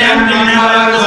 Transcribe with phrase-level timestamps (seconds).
[0.00, 1.03] I'm not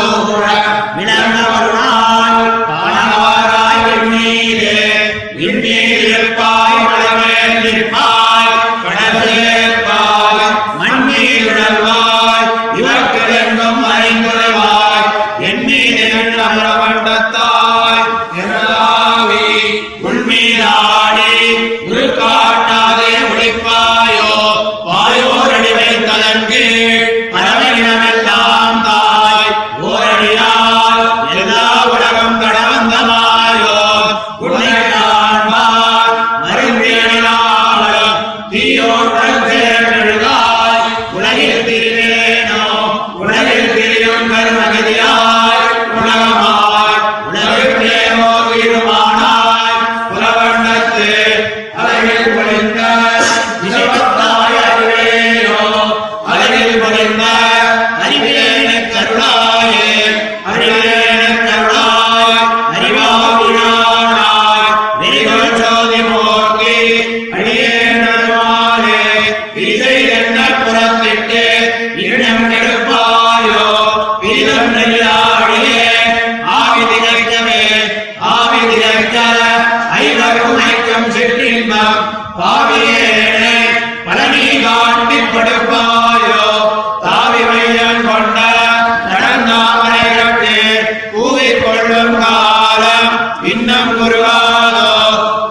[91.89, 93.11] கொள்ளும் காலம்
[93.51, 94.87] இன்னும் குருகாதோ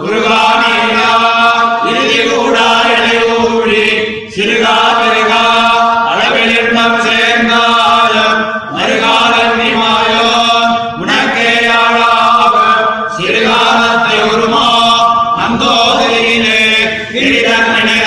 [0.00, 1.06] குருகானியா
[1.88, 2.66] இறுதி கூடா
[3.36, 3.84] ஊழி
[4.34, 5.40] சிறுகா பெருகா
[6.10, 8.36] அளவில் இன்பம் சேர்ந்தாலும்
[8.74, 10.26] மறுகாலம் நிமாயோ
[10.98, 12.84] உனக்கே ஆளாகும்
[13.16, 14.66] சிறுகாலத்தை உருமா
[15.46, 16.60] அந்தோதிரியிலே
[17.12, 18.05] கிரீடம் நினைக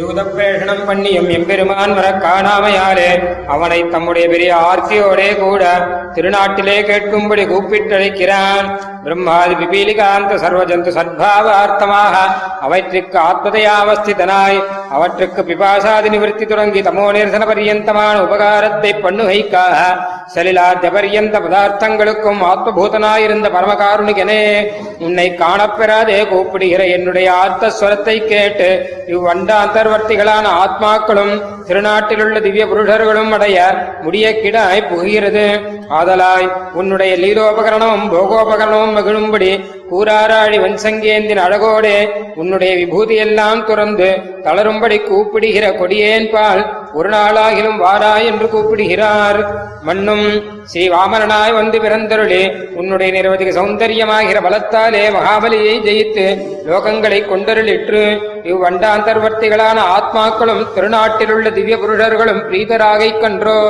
[0.00, 3.08] இப்படி தூதப்பேஷணம் பண்ணியும் எம்பெருமான் வர காணாமையாலே
[3.54, 5.62] அவனை தம்முடைய பெரிய ஆர்த்தியோடே கூட
[6.14, 8.66] திருநாட்டிலே கேட்கும்படி கூப்பிட்டழைக்கிறான்.
[9.04, 12.14] பிரம்மாதி பிபீலிகாந்த சர்வஜந்து சத்பாவார்த்தமாக
[12.66, 14.60] அவற்றிற்கு ஆத்மதையாவஸ்திதனாய்
[14.94, 19.76] அவற்றுக்கு பிபாசாதி நிவர்த்தி தொடங்கி தமோ நிரசன பரியந்தமான உபகாரத்தை பண்ணுகைக்காக
[20.34, 24.42] சலிலாத்திய பரியந்த பதார்த்தங்களுக்கும் ஆத்மபூதனாயிருந்த பரமகாருணிகனே
[25.06, 28.68] உன்னை காணப்பெறாதே கூப்பிடுகிற என்னுடைய ஆர்த்தஸ்வரத்தை கேட்டு
[29.14, 31.34] இவ்வண்டாந்தர்வர்த்திகளான ஆத்மாக்களும்
[31.68, 33.58] திருநாட்டிலுள்ள திவ்ய புருஷர்களும் அடைய
[34.04, 35.46] முடிய கிடாய் புகுகிறது.
[35.90, 39.48] ஆதலாய் உன்னுடைய லீலோபகரணமும் போகோபகரணமும் மகிழும்படி
[39.90, 41.96] கூறாராழி வன்சங்கேந்தின் அழகோடே
[42.34, 44.08] உன்னுடைய விபூதியெல்லாம் துறந்து
[44.42, 49.40] தளரும்படி கூப்பிடுகிற கொடியேன் பால் ஒரு நாளாகிலும் வாராய் என்று கூப்பிடுகிறார்.
[49.82, 50.24] மண்ணும்
[50.64, 52.40] ஸ்ரீ வாமனனாய் வந்து பிறந்தருளே
[52.74, 56.26] உன்னுடைய நிரவதிக சௌந்தரியமாகிற பலத்தாலே மகாபலியை ஜெயித்து
[56.66, 58.02] லோகங்களை கொண்டருளிற்று
[58.44, 63.60] இவ்வண்டாந்தர்வர்த்திகளான ஆத்மாக்களும் திருநாட்டிலுள்ள திவ்ய புருஷர்களும் பிரீதராகைக் கன்றோ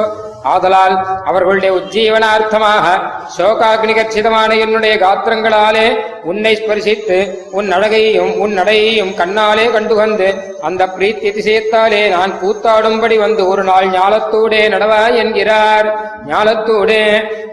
[0.44, 0.94] ஆதலால்
[1.24, 2.86] அவர்களுடைய உஜ்ஜீவனார்த்தமாக
[3.38, 5.86] சோகாக்னி கச்சிதமான என்னுடைய காத்திரங்களாலே
[6.24, 7.18] உன்னை ஸ்பரிசித்து
[7.50, 10.28] உன் அழகையும் உன் நடையையும் கண்ணாலே கண்டுகந்து
[10.62, 15.88] அந்த பிரீத்தி திசையத்தாலே நான் கூத்தாடும்படி வந்து ஒரு நாள் ஞாலத்தூடே நடவா என்கிறார்.
[16.26, 17.02] ஞாலத்தூடே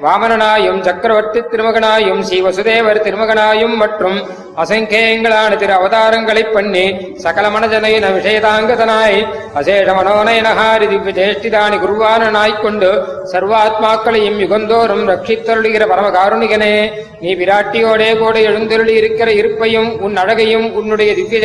[0.01, 4.17] வாமனனாயும் சக்கரவர்த்தி திருமகனாயும் ஸ்ரீ வசுதேவர் திருமகனாயும் மற்றும்
[4.57, 6.83] அசங்கேயங்களான திரு அவதாரங்களை பண்ணி
[7.17, 9.17] சகல மனஜனையின விஷயதாங்கதனாய்
[9.55, 12.89] அசேஷ மனோனயனஹாரி திவ்ய ஜேஷ்டிதானி குருவானனாய்க்கொண்டு
[13.33, 16.73] சர்வாத்மாக்களையும் யுகந்தோறும் ரட்சித்தருளுகிற பரமகாருணிகனே
[17.21, 21.39] நீ விராட்டியோடே கூட எழுந்தருளி இருக்கிற இருப்பையும் உன் அழகையும் உன்னுடைய திவ்ய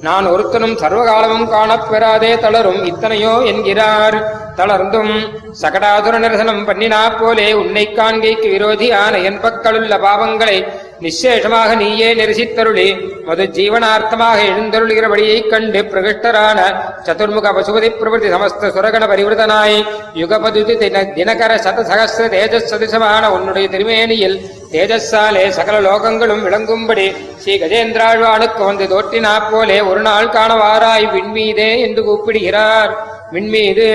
[0.00, 4.16] நான் ஒருத்தனும் சர்வகாலமும் காணப்பெறாதே தளரும் இத்தனையோ என்கிறார்.
[4.56, 5.14] தளர்ந்தும்
[5.62, 10.56] சகடாதுர நிரசனம் பண்ணினா போலே உன்னை காண்கைக்கு விரோதியான என் பக்கலுள்ள பாவங்களை
[11.00, 12.86] நிச்சேஷமாக நீயே நெரிசித்தருளி.
[13.26, 16.58] மது ஜீவனார்த்தமாக எழுந்தருளுகிற வழியைக் கண்டு பிரகிஷ்டரான
[17.06, 19.78] சதுர்முக பசுபதி பிரபதி சமஸ்த சுரகண பரிவிரதனாய்
[20.14, 24.38] யுகபதுதி தின தினகர சத சகசிர தேஜஸ் சதிசமான உன்னுடைய திருமேனியில்
[24.72, 27.04] தேஜஸ்ஸாலே சகல லோகங்களும் விளங்கும்படி
[27.42, 32.92] ஸ்ரீ கஜேந்திராழ்வானுக்கு வந்து தோற்றினா போலே ஒரு நாள் காணவாராய் விண்மீதே என்று கூப்பிடுகிறார்.
[33.34, 33.86] விண்மீது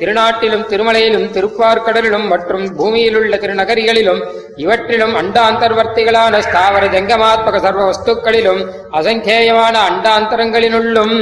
[0.00, 4.20] திருநாட்டிலும் திருமலையிலும் திருப்பார்கடலிலும் மற்றும் பூமியிலுள்ள திருநகரிகளிலும்
[4.62, 8.62] இவற்றிலும் அண்டாந்தர்வர்த்திகளான ஸ்தாவர ஜங்கமாத்மக சர்வ வஸ்துக்களிலும்
[8.98, 11.16] அசங்கேயமான அண்டாந்தரங்களினுள்ளும்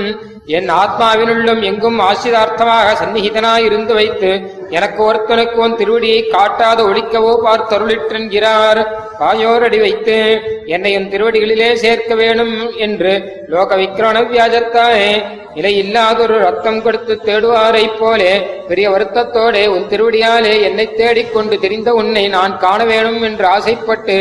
[0.57, 4.31] என் ஆத்மாவினுள்ளும் எங்கும் ஆசிரிதார்த்தமாக சந்நிகிதனாயிருந்து வைத்து
[4.77, 8.81] எனக்கு ஒருத்தனுக்கு உன் திருவடியை காட்டாத ஒழிக்கவோ பார்த்தருளிற்றென்கிறார்.
[9.21, 10.19] பாயோரடி வைத்து
[10.67, 13.13] என்னையும் திருவடிகளிலே சேர்க்க வேணும் என்று
[13.47, 15.09] லோக விக்கிரண வியாஜத்தானே
[15.55, 18.33] நிலை இல்லாதொரு ரத்தம் கொடுத்து தேடுவாரைப் போலே
[18.69, 24.17] பெரிய வருத்தத்தோடே உன் திருவடியாலே என்னை தேடிக்கொண்டு தெரிந்த உன்னை நான் காண வேணும் என்று ஆசைப்பட்டு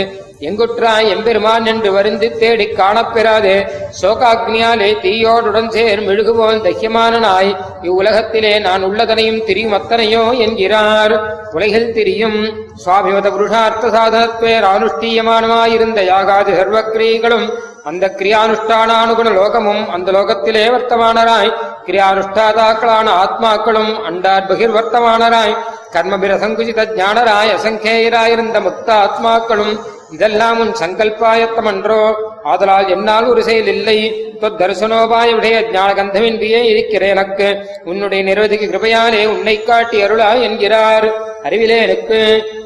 [0.48, 3.56] எங்குற்றாய் எம்பெருமான் என்று வருந்து தேடி காணப்பெறாதே.
[4.02, 7.52] சோகாக்னியாலே தீயோடுடன் சேர் மெழுகுபோல் தைரியமானனாய்
[7.88, 11.16] இவ்வுலகத்திலே நான் உள்ளதனையும் திரியும் அத்தனையோ என்கிறார்.
[11.52, 12.40] உலகில் திரியும்
[12.86, 17.48] சுவாமிமத புருஷார்த்த சாதனத்வேர் அனுஷ்டீயமானமாயிருந்த யாகாதி சர்வக்கிரியைகளும்
[17.84, 21.54] அந்த கிரியானுஷ்டானானுகுண லோகமும் அந்த லோகத்திலே வர்த்தமானராய்.
[21.88, 25.56] கிரியானுஷ்டாதாக்களான ஆத்மாக்களும் அண்டார் பகிர்வர்த்தமானராய்.
[25.56, 29.74] வர்த்தமானராய் கர்மபிரசங்குஜித ஞானராய் அசங்கேயராயிருந்த முக்த ஆத்மாக்களும்
[30.14, 32.14] இதெல்லாம் உன் சங்கல்பாயத்தமன்றோ.
[32.44, 34.00] ஆதலால் என்னால் ஒரு செயல் இல்லை.
[34.42, 37.48] தரிசனோபாய விடைய ஞானகந்தமின்றியே இருக்கிற எனக்கு.
[37.84, 41.08] உன்னுடைய நிரவதிக்கு கிருபையாலே உன்னை காட்டி அருளா என்கிறார்.
[41.44, 42.20] அறிவிலே எனக்கு.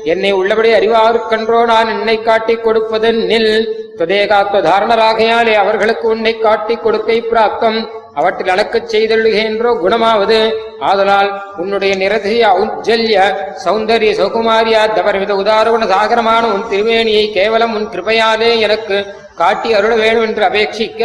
[0.04, 3.54] என்னை உள்ளபடி அறிவாருக்கன்றோ நான் என்னை காட்டிக் கொடுப்பது நில்
[3.98, 7.90] துதேகாத்வ தாரணராகையாலே அவர்களுக்கு உன்னை காட்டிக் கொடுக்கை பிராப்தம்.
[8.18, 10.40] அவற்றில் அளக்கச் செய்தொழுகின்றோ குணமாவது.
[10.82, 13.18] ஆதலால் உன்னுடைய நிரதிய ஔஜல்ய
[13.66, 18.98] சௌந்தரிய சௌகுமாரியா தபரவித உதாரண சாகரமான உன் திருவேணியை கேவலம் உன் கிருபையாலே எனக்கு
[19.36, 21.02] காட்டி அருள வேணும் என்று அபேட்சிக்க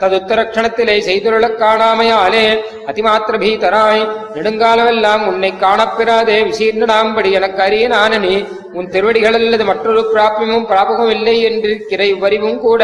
[0.00, 2.44] ததுத்தரக்ஷணத்திலே செய்துருளக் காணாமையாலே
[2.86, 4.02] அதிமாத்திர பீதராய்
[4.34, 8.34] நெடுங்காலமெல்லாம் உன்னை காணப்பெறாதே விசீர்ணனாம்படி எனக்கு அரிய நானனி
[8.72, 12.82] உன் திருவடிகள் அல்லது மற்றொரு பிராபியமும் பிராபகமும் இல்லை என்றிருக்கிற இவ்வறிவும் கூட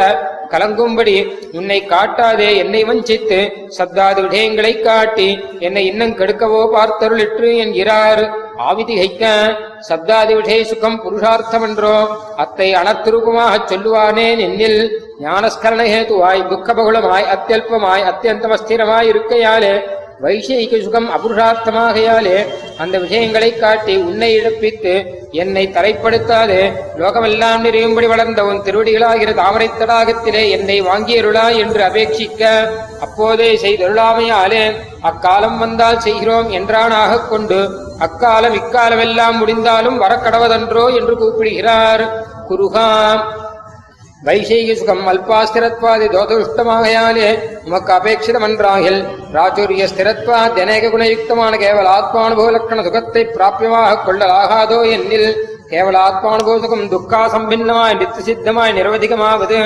[0.51, 1.17] கலங்கும்படி
[1.53, 3.39] உன்னை காட்டாதே என்னை வஞ்சித்து
[3.79, 8.23] சப்தாதி விடயங்களை காட்டி என்னை இன்னும் கெடுக்கவோ பார்த்தருளிற்று என்கிறார்.
[8.59, 9.25] ஆவிதிகைக்க
[9.89, 11.95] சப்தாதி விஷய சுகம் புருஷார்த்தமென்றோ
[12.37, 14.81] அத்தை அனத்திருப்பமாகச் சொல்லுவானேன் என்னில்
[15.21, 19.73] ஞானஸ்கரண ஹேதுவாய் துக்கபகுளமாய் அத்தியல்பமாய் அத்தியந்தமஸ்திரமாய் இருக்கையாலே
[20.23, 22.47] வைஷயிக சுகம் அபுருஷார்த்தமாகையாலே
[22.79, 26.73] அந்த விஷயங்களை காட்டி உன்னை இழப்பித்து என்னை தரைப்படுத்தாதே.
[26.99, 36.01] லோகமெல்லாம் நிறையும்படி வளர்ந்த உன் திருவடிகளாகிற தாமரைத் தடாகத்திலே என்னை வாங்கியருளா என்று அபேட்சிக்க அப்போதே செய்தருளாமையாலே அக்காலம் வந்தால்
[36.01, 43.21] செய்கிறோம் என்றானாகக் கொண்டு அக்காலம் இக்காலமெல்லாம் முடிந்தாலும் வரக்கடவதன்றோ என்று கூப்பிடுகிறார் குருகாம்.
[44.23, 47.29] வைஷயிக சுகம் அல்பாஸ்திரத்வாதி தோதுஷ்டமாகையாலே
[47.65, 48.99] உமக்கு அபேட்சிதமன்றாகில்
[49.33, 55.31] ராச்சுரிய ஸ்திரத்வாத் அநேக குணயுக்தமான கேவல ஆத்மானுபவ லட்சண சுகத்தை பிராபியமாக கொள்ளலாகாதோ என்னில்
[55.71, 59.59] கேவல ஆத்மானுபவ துக்கா சம்பின்னமாய் நித்திய சித்தமாய் நிரவதிகமாவது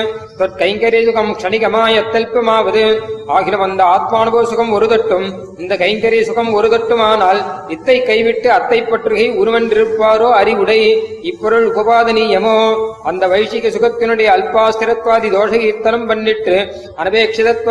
[0.58, 2.82] கைங்கரிய சுகம் க்ஷணிகமாய் அத்தல்பமாவது
[3.28, 5.26] ஆகில வந்த ஆத்மானுபவ சுகம் ஒரு தட்டும்
[5.58, 10.80] இந்த கைங்கரிய சுகம் ஒரு தட்டுமானால் இத்தை கைவிட்டு அத்தை பற்றுகை உருவென்றிருப்பாரோ அறிவுடை
[11.22, 12.58] இப்பொருள் உபபாதனீயமோ
[13.04, 16.56] அந்த வைஷிக சுகத்தினுடைய அல்பாஸ்திரத்வாதி தோஷ கீர்த்தனம் பண்ணிட்டு
[16.98, 17.70] அனபேட்சிதத்வ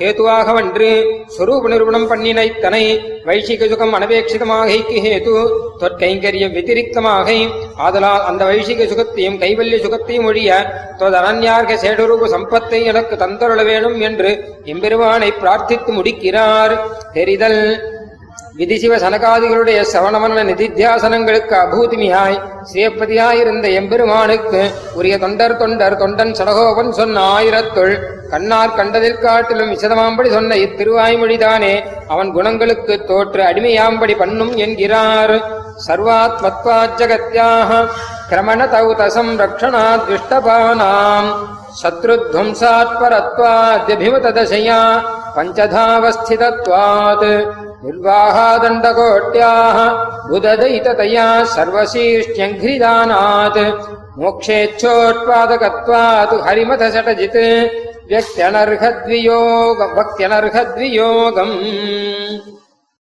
[0.00, 0.90] ஹேதுவாக வென்று
[1.34, 2.84] ஸ்வரூப நிரூபணம் பண்ணினைத்தனை
[3.26, 5.34] வைஷிக சுகம் அனபேட்சிதமாகைக்கு ஹேது.
[5.80, 7.28] தொற்கைங்கரியம் வத்திரிக்தமாக
[7.86, 10.50] ஆதலால் அந்த வைஷிக சுகத்தையும் கைவல்ய சுகத்தையும் ஒழிய
[11.00, 11.18] தொத்
[11.82, 14.30] சேடரூப சம்பத்தை எனக்கு தந்தருள வேணும் என்று
[14.64, 16.74] எம்பெருமானை பிரார்த்தித்து முடிக்கிறார்.
[17.12, 17.62] தெரிதல்
[18.60, 22.36] விதிசிவ சனகாதிகளுடைய சவணமன நிதித்தியாசனங்களுக்கு அபூதிமியாய்
[22.72, 24.60] சிவப்பதியாயிருந்த எம்பெருமானுக்கு
[24.94, 27.94] உரிய தொண்டர் தொண்டர் தொண்டன் சடகோபன் சொன்ன ஆயிரத்துள்
[28.30, 31.72] கண்ணார் கண்டதில் காட்டிலும் விசதமாம்படி சொன்ன இத்திருவாய்மொழிதானே
[32.08, 35.34] அவன் குணங்களுக்கு தோற்று அடிமையாம்படி பண்ணும் என்கிறார்.
[35.86, 37.80] சர்வாத்மத்வாத் ஜகத்யாக
[38.30, 40.08] கிரமணதௌ தசம் ரக்ஷணாத்
[47.84, 49.78] निर्वाहादण्डकोट्याः
[50.30, 53.60] बुददयिततया सर्वशीर्ष्यङ्घ्रिदानात्
[54.22, 57.38] मोक्षेच्छोत्पादकत्वात् हरिमथषटजित्
[58.10, 61.54] व्यक्त्यनर्हद्वियोग भक्त्यनर्हद्वियोगम्